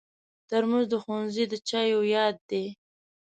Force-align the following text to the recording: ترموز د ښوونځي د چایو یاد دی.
ترموز 0.49 0.85
د 0.91 0.95
ښوونځي 1.03 1.45
د 1.51 1.53
چایو 1.69 1.99
یاد 2.15 2.35
دی. 2.49 2.65